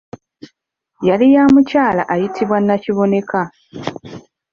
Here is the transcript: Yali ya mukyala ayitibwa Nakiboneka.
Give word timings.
Yali 1.07 1.27
ya 1.33 1.43
mukyala 1.53 2.01
ayitibwa 2.13 2.57
Nakiboneka. 2.65 3.39